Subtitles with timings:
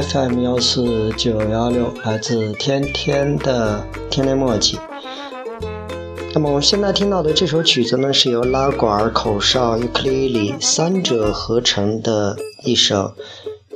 [0.00, 4.78] FM 幺四九幺六，来自天天的天天墨迹。
[6.32, 13.14] 那么我现在听到的这首曲子呢，是由拉管、口哨、尤克里里三者合成的一首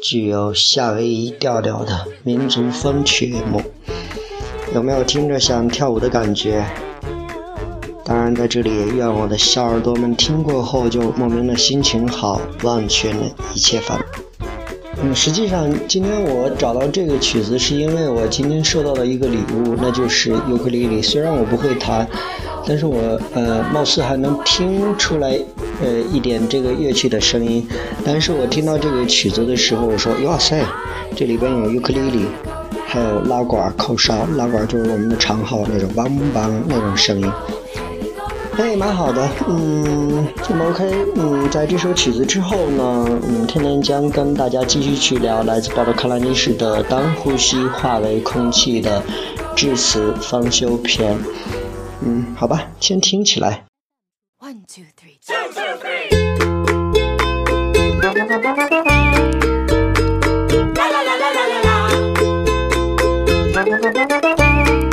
[0.00, 3.61] 具有夏威夷调调的民族风曲目。
[4.73, 6.65] 有没有听着想跳舞的感觉？
[8.05, 14.05] 当然，在这里也愿我的小耳朵们听过后就莫名的心情好，忘却了一切烦恼。
[15.00, 21.00] 嗯，实际上今天我找到这个曲子，是因为我今天收到了一个礼物，那就是尤克里里。
[21.00, 22.06] 虽然我不会弹，
[22.66, 25.38] 但是我呃，貌似还能听出来
[25.82, 27.66] 呃一点这个乐器的声音。
[28.04, 30.62] 但是我听到这个曲子的时候，我说哇塞，
[31.16, 32.26] 这里边有尤克里里，
[32.86, 34.26] 还有拉管、口哨。
[34.36, 37.32] 拉管就是我们的长号那种梆梆那种声音。
[38.58, 40.84] 哎，蛮好的，嗯，那么 OK，
[41.16, 49.02] 嗯，在这首曲子之后呢，嗯，天天将跟大家继续去聊来自保罗·克拉尼什的《当呼吸化为空气的
[49.56, 51.14] 致辞方休篇》。
[52.04, 53.64] 嗯，好吧，先听起来。
[54.40, 55.19] One, two, three.《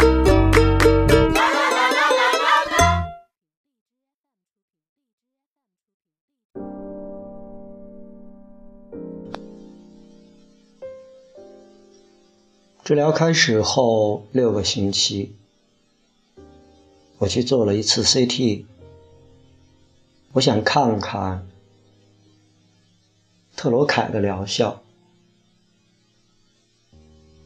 [12.90, 15.34] 治疗开始后六个星期，
[17.20, 18.66] 我去做了一次 CT，
[20.32, 21.48] 我想看看
[23.56, 24.82] 特罗凯的疗效。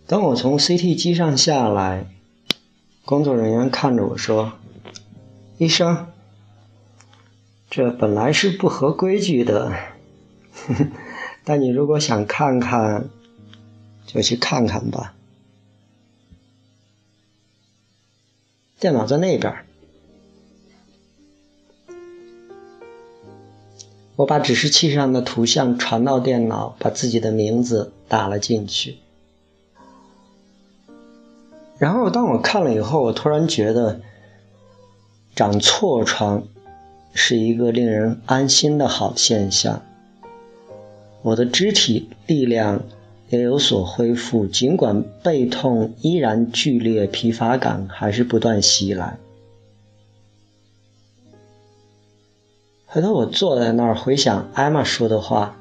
[0.08, 2.08] 当我从 CT 机上下来，
[3.04, 4.54] 工作人员看着我说
[5.60, 6.08] ：“医生，
[7.70, 9.78] 这本来是不合规矩的，
[11.44, 13.10] 但你如果想看看，
[14.06, 15.16] 就去看看吧。”
[18.84, 19.56] 电脑在那边。
[24.18, 28.98] 我把指示器上的图像传到电脑，把自己的名字打了进去。
[31.78, 34.02] 然后，当我看了以后，我突然觉得
[35.34, 36.44] 长痤疮
[37.14, 39.82] 是一个令人安心的好现象。
[41.22, 42.84] 我的肢体力量
[43.30, 49.18] 也有所恢复，尽管背痛依然剧烈，疲乏感还是不断袭来。
[52.86, 55.58] 回头我坐在那儿回想艾玛说的话：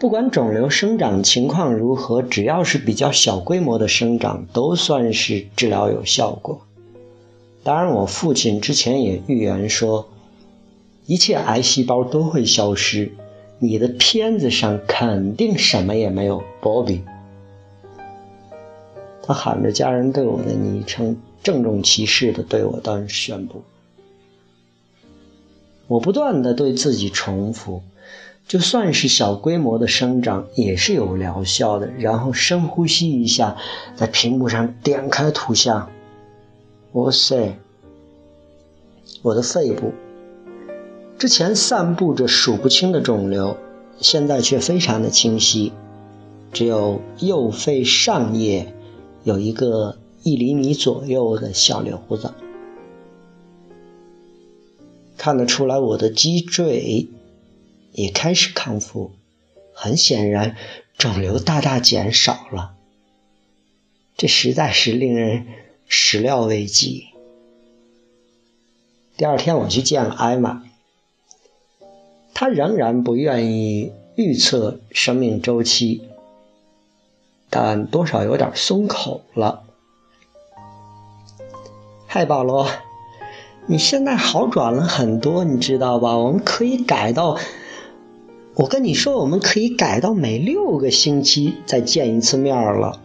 [0.00, 6.60] 不管肿瘤生长情况如何，只要是比较小规模的生长，都算是治疗有效果。
[7.62, 10.08] 当然，我父亲之前也预言说，
[11.06, 13.12] 一切癌细胞都会消失。
[13.64, 17.00] 你的片子上肯定什么也没有，Bobby。
[19.22, 23.62] 他喊着家人对我的昵称，郑重其事地对我当时宣布。
[25.86, 27.80] 我不断地对自己重复，
[28.46, 31.90] 就算是小规模的生长也是有疗效的。
[31.98, 33.56] 然后深呼吸一下，
[33.96, 35.90] 在屏幕上点开图像。
[36.92, 37.56] 哇塞，
[39.22, 39.90] 我的肺部。
[41.16, 43.56] 之前散布着数不清的肿瘤，
[43.98, 45.72] 现在却非常的清晰，
[46.52, 48.74] 只有右肺上叶
[49.22, 52.34] 有一个一厘米左右的小瘤子，
[55.16, 57.08] 看得出来我的脊椎
[57.92, 59.12] 也开始康复，
[59.72, 60.56] 很显然
[60.98, 62.74] 肿瘤大大减少了，
[64.16, 65.46] 这实在是令人
[65.86, 67.04] 始料未及。
[69.16, 70.63] 第二天我去见了艾玛。
[72.34, 76.02] 他仍然不愿意预测生命周期，
[77.48, 79.62] 但多少有点松口了。
[82.06, 82.68] 嗨，保罗，
[83.66, 86.16] 你现在好转了很多，你知道吧？
[86.16, 87.38] 我们可以改到，
[88.54, 93.00] 我跟你说，我们可以改到每六个星期再见一次面了。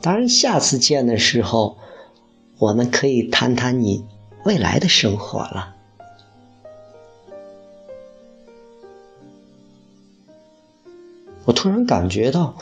[0.00, 1.76] 当然，下次见的时候，
[2.58, 4.04] 我们可以谈谈你
[4.44, 5.73] 未来的生活了。
[11.44, 12.56] 我突然感觉到，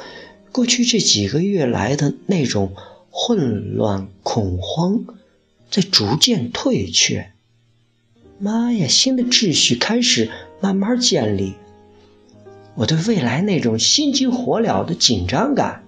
[0.51, 2.73] 过去这几个月来的那种
[3.11, 5.05] 混乱、恐慌，
[5.71, 7.31] 在逐渐退却。
[8.39, 10.31] 妈呀，新的秩序开始
[10.61, 11.55] 慢慢建立。
[12.75, 15.85] 我对未来那种心急火燎的紧张感，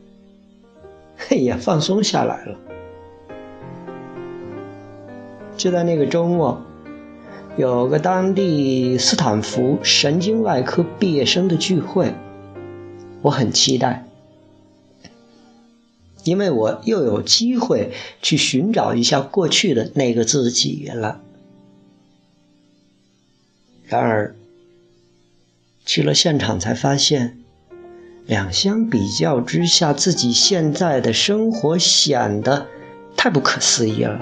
[1.17, 2.59] 嘿也放松下来了。
[5.57, 6.63] 就在那个周末，
[7.57, 12.13] 有个当地斯坦福神经外科毕业生的聚会。
[13.25, 14.05] 我很期待，
[16.25, 17.91] 因为我又有机会
[18.21, 21.23] 去寻找一下过去的那个自己了。
[23.87, 24.37] 然而，
[25.87, 27.39] 去了现场才发现，
[28.27, 32.67] 两相比较之下，自己现在的生活显得
[33.17, 34.21] 太不可思议了。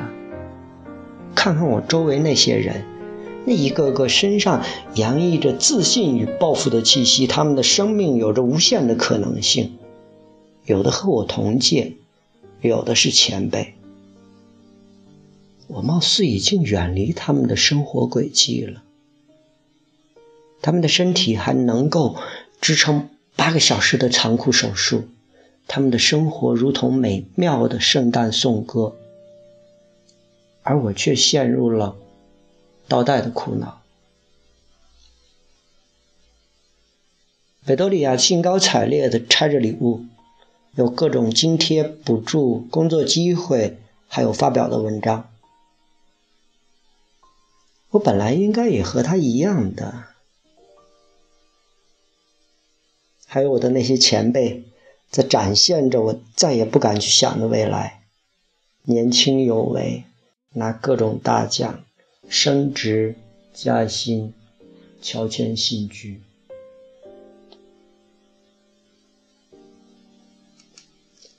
[1.35, 2.85] 看看我周围那些人。
[3.44, 9.79] 那一个个身上洋溢着自信与抱负的气息，他们的生命有着无限的可能性。
[10.65, 11.94] 有的和我同届，
[12.61, 13.75] 有的是前辈。
[15.67, 18.83] 我貌似已经远离他们的生活轨迹了。
[20.61, 22.15] 他们的身体还能够
[22.61, 25.09] 支撑八个小时的残酷手术，
[25.67, 28.94] 他们的生活如同美妙的圣诞颂歌，
[30.62, 31.97] 而我却陷入了。
[32.93, 33.81] 倒带的苦恼。
[37.65, 40.05] 维多利亚兴高采烈地拆着礼物，
[40.75, 43.79] 有各种津贴、补助、工作机会，
[44.09, 45.31] 还有发表的文章。
[47.93, 50.05] 我本来应该也和他一样的，
[53.27, 54.65] 还有我的那些前辈，
[55.09, 58.03] 在展现着我再也不敢去想的未来，
[58.83, 60.05] 年轻有为，
[60.50, 61.83] 拿各种大奖。
[62.32, 63.14] 升职
[63.52, 64.32] 加薪，
[65.02, 66.23] 乔迁新居，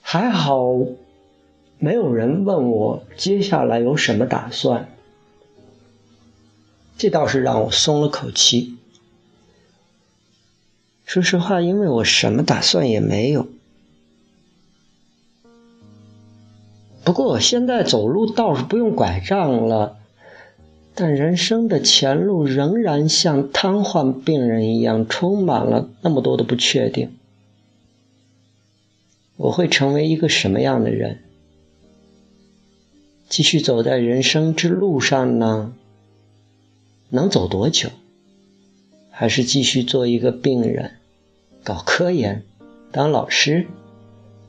[0.02, 0.64] 还好
[1.80, 4.88] 没有人问我接下来有什么打算，
[6.96, 8.78] 这倒是让我松了口气。
[11.06, 13.48] 说实话，因为我什么打算也没有。
[17.04, 19.98] 不过我现在走路倒是不用拐杖了。
[20.96, 27.18] 但人生的前路仍然像瘫痪病人一样，充满了那么多的不确定。
[29.36, 31.20] 我会成为一个什么样的人？
[33.28, 35.74] 继续走在人生之路上呢？
[37.10, 37.90] 能走多久？
[39.10, 40.92] 还是继续做一个病人，
[41.64, 42.44] 搞科研，
[42.92, 43.66] 当老师，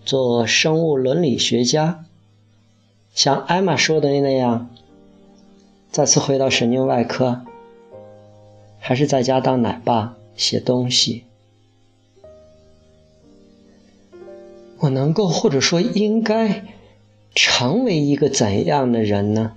[0.04, 2.04] 做生物伦理学家？
[3.14, 4.68] 像艾玛说的那样。
[5.94, 7.42] 再次回到神经外科，
[8.80, 11.22] 还是在家当奶爸写东西？
[14.80, 16.64] 我能够或者说应该
[17.32, 19.52] 成为一个怎样的人呢？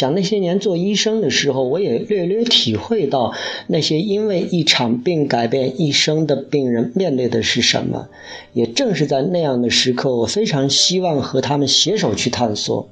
[0.00, 3.34] 想那些年做医生的时候，我也略略体会到
[3.66, 8.08] 那些因为一场病改变一生的病人面对的是什么。
[8.54, 12.88] 也正是在那样的时刻，我非常希望和他们携手去探索。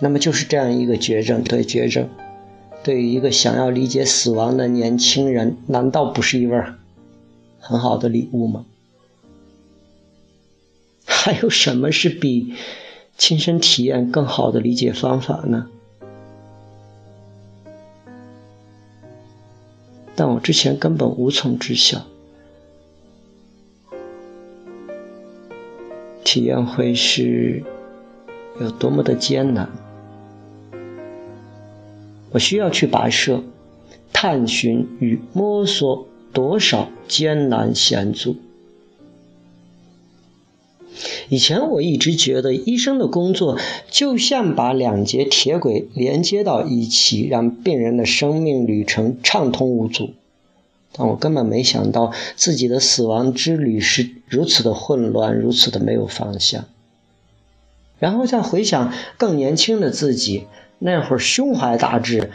[0.00, 2.08] 那么，就是这样一个绝症，对绝症，
[2.82, 6.64] 对于一个想要理解死亡的年轻人，难道不是一份
[7.60, 8.64] 很好的礼物吗？
[11.04, 12.54] 还有什么是比？
[13.16, 15.68] 亲身体验更好的理解方法呢？
[20.14, 22.02] 但我之前根本无从知晓，
[26.22, 27.62] 体验会是
[28.60, 29.70] 有多么的艰难。
[32.30, 33.42] 我需要去跋涉、
[34.12, 38.36] 探寻与摸索多少艰难险阻。
[41.28, 43.58] 以前我一直觉得医生的工作
[43.90, 50.10] 就像把两节铁轨连接到一起，让病人的生命旅程畅通无阻。
[50.94, 56.66] 但我根本没想到自己的死亡之旅是如此的混乱，如此的没有方向。
[57.98, 60.44] 然后再回想更年轻的自己，
[60.78, 62.30] 那会儿胸怀大志，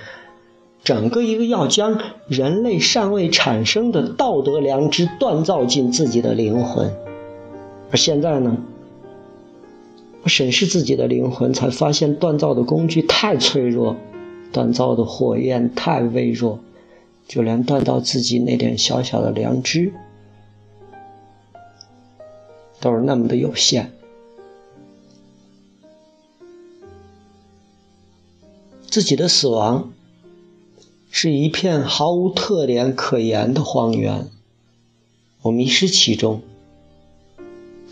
[0.83, 7.06] 整个一个要将人类尚未产生的道德良知锻造进自己的灵魂。
[7.89, 8.57] 而现在呢，
[10.23, 13.95] 我审视自己的灵魂，才发现锻造的工具太脆弱，
[14.51, 16.59] 锻造的火焰太微弱，
[17.27, 19.93] 就连锻造自己那点小小的良知，
[22.81, 23.93] 都是那么的有限。
[28.89, 29.93] 自己的死亡
[31.09, 34.27] 是一片毫无特点可言的荒原，
[35.43, 36.41] 我迷失其中。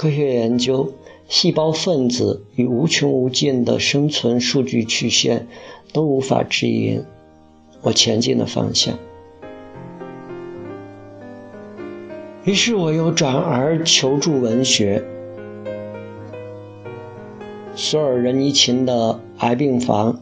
[0.05, 0.93] 科学研究、
[1.27, 5.47] 细胞分子与无穷无尽的生存数据曲线
[5.93, 7.01] 都无法指引
[7.81, 8.99] 我前进的方向。
[12.43, 15.03] 于是我又转而求助文学，
[17.75, 18.93] 索尔仁尼琴的
[19.39, 20.13] 《癌病房》。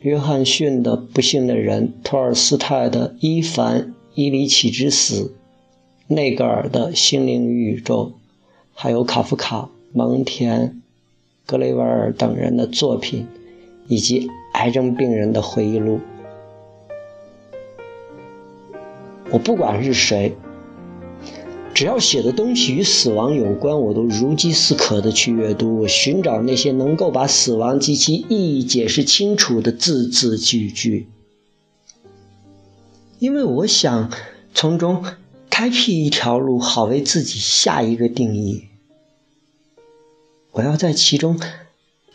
[0.00, 3.82] 约翰逊的不幸的人，托尔斯泰的《伊凡·
[4.14, 5.34] 伊里奇之死》，
[6.14, 8.12] 内格尔的心灵与宇宙，
[8.80, 10.80] 还有卡夫卡、蒙田、
[11.46, 13.26] 格雷维尔等人的作品，
[13.88, 15.98] 以及癌症病人的回忆录。
[19.32, 20.36] 我不管是谁。
[21.74, 25.88] 只要写的东西与死亡有关，我都如饥似渴地去阅读。
[25.88, 31.08] 寻找那些能够把死亡及其意义解释清楚的字字句句，
[33.18, 34.12] 因为我想
[34.54, 35.04] 从中
[35.50, 38.67] 开辟一条路，好为自己下一个定义。
[40.58, 41.40] 我要在其中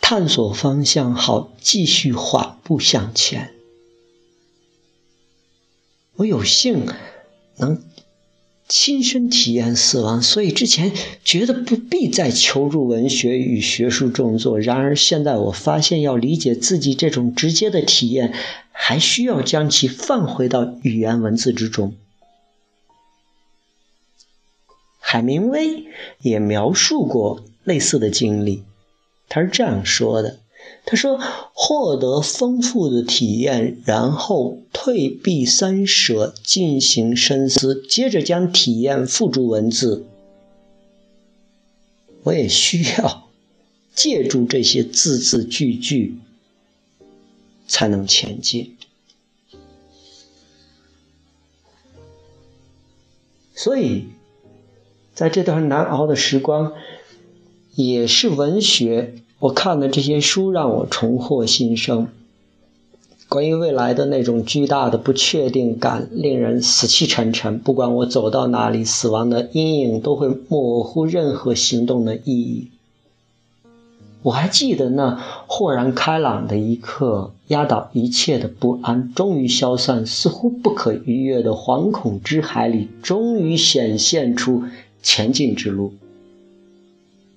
[0.01, 3.53] 探索方向，好继续缓步向前。
[6.15, 6.85] 我有幸
[7.57, 7.81] 能。
[8.65, 14.57] 亲身体验死亡，所以之前觉得不必再求助文学与学术著作。
[14.57, 18.33] 然而现在我发现，要理解自己这种直接的体验，
[18.71, 21.93] 还需要将其放回到语言文字之中。
[24.97, 25.85] 海明威
[26.21, 28.63] 也描述过类似的经历，
[29.29, 30.39] 他是这样说的。
[30.85, 31.19] 他说
[31.53, 40.05] ：“获得丰富的体验，然后退避三舍，进行深思，接着将体验付诸文字。
[42.23, 43.29] 我也需要
[43.93, 46.17] 借助这些字字句句，
[47.67, 48.77] 才能前进。
[53.53, 54.07] 所以，
[55.13, 56.73] 在这段难熬的时光，
[57.75, 62.07] 也是文学。”我看的这些书让我重获新生。
[63.27, 67.59] 关于未来的那种巨大的不确定感，令人死气沉沉。
[67.59, 72.69] 不管我走到哪里，死亡的阴影都会模糊任何行动的意义。
[74.21, 84.63] 我还记得那豁然开朗的一刻，压倒一切的不安终于消散，似乎不可逾越的惶恐之海里，终于显现出
[85.01, 85.93] 前进之路。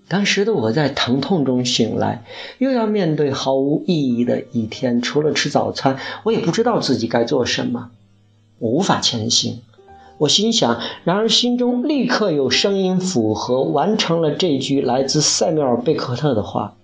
[0.08, 2.24] 当时的我在疼痛中醒来，
[2.58, 5.02] 又要面对毫无意义的一天。
[5.02, 7.90] 除了吃早餐，我也不知道自己该做什么。
[8.58, 9.62] 我无法前行。
[10.18, 16.76] 我心想，然而心中立刻有声音符合，完成了这句来自塞缪尔·贝克特的话。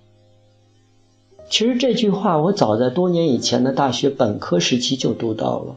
[1.49, 5.77] 其实这句话我早在多年以前的大学本科时期就读到了。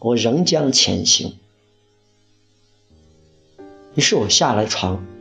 [0.00, 1.34] 我仍将前行。
[3.94, 5.11] 于是我下了床。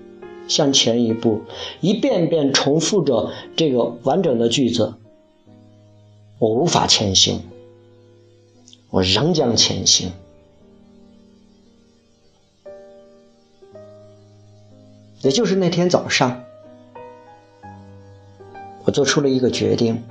[0.51, 1.43] 向前一步，
[1.79, 4.96] 一遍遍重复着这个完整的句子。
[6.39, 7.39] 我无法前行，
[8.89, 10.12] 我仍将前行。
[15.22, 16.43] 也就是那天早上，
[18.84, 20.03] 我做出了一个决定：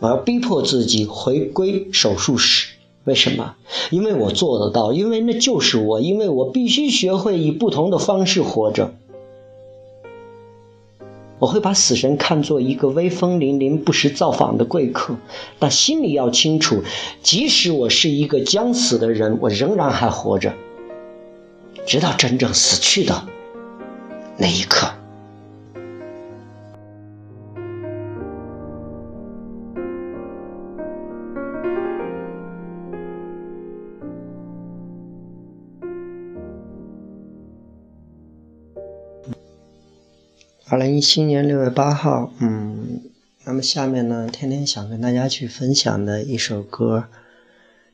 [0.00, 2.74] 我要逼迫自己回归手术室。
[3.04, 3.54] 为什么？
[3.92, 8.92] 因为我做得到，因为那就是我，因为我必须学会以不同的方式活着。
[11.38, 15.16] 我会把死神看作一个威风凛凛、不时造访的贵客，
[15.58, 16.82] 但心里要清楚，
[17.22, 20.54] 即使我是一个将死的人，我仍然还活着，
[21.84, 23.26] 直到真正死去的
[24.38, 24.88] 那一刻。
[40.74, 43.00] 二零一七年六月八号，嗯，
[43.44, 47.04] 那么下面呢，天天想跟大家去分享的一首歌，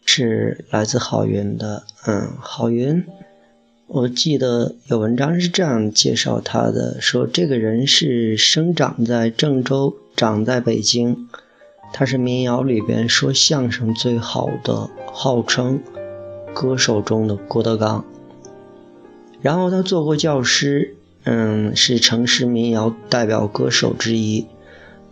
[0.06, 3.04] 是来自郝云的，嗯，郝云，
[3.87, 11.28] 我记得有文章是这样介绍他的，说这个人是生长在郑州，长在北京，
[11.92, 15.82] 他是民谣里边说相声最好的，号称
[16.54, 18.02] 歌手中的郭德纲，
[19.42, 20.96] 然后他做过教师。
[21.24, 24.46] 嗯，是城市民谣代表歌手之一。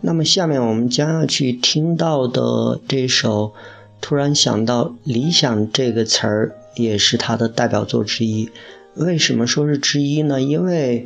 [0.01, 3.53] 那么下面我们将要去听到的这首，
[4.01, 8.49] 突然想到“理想”这个词儿，也是他的代表作之一。
[8.95, 10.41] 为什么说是之一呢？
[10.41, 11.05] 因为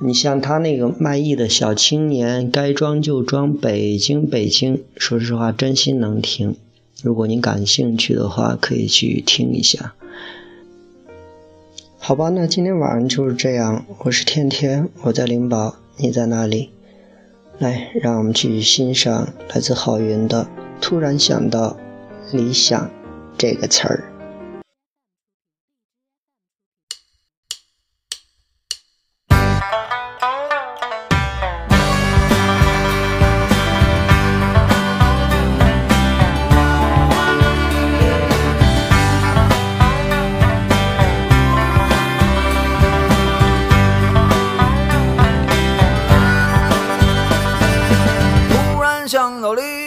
[0.00, 6.56] 你像他那个卖艺的小青年，该装就装，北京北京，说实话，真心能听。
[7.02, 9.94] 如果您感兴趣的话，可以去听一下。
[12.04, 13.86] 好吧，那今天晚上就是这样。
[13.98, 16.72] 我是天天，我在灵宝，你在哪里？
[17.60, 20.42] 来，让我们去欣赏来自郝云的
[20.80, 21.76] 《突然想到
[22.32, 22.84] 理想》
[23.38, 24.11] 这个词儿。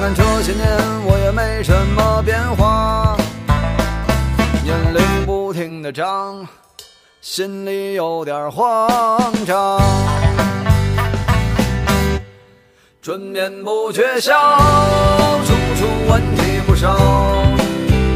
[0.00, 0.66] 看这些年，
[1.04, 3.14] 我也没什么变化，
[4.64, 6.48] 年龄不停的长，
[7.20, 9.78] 心里有点慌张。
[13.02, 14.32] 春眠不觉晓，
[15.44, 16.96] 处处问题不少，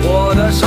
[0.04, 0.66] 我的生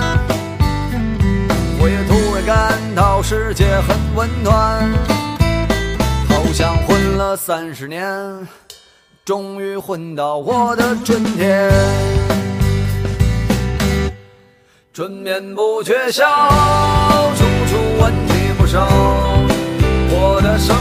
[1.83, 4.87] 我也突然感到世界很温暖，
[6.29, 8.05] 好像混了三十年，
[9.25, 11.71] 终于混到我的春天。
[14.93, 16.23] 春眠不觉晓，
[17.35, 18.33] 处处闻啼
[18.71, 18.87] 鸟，
[20.11, 20.75] 我的生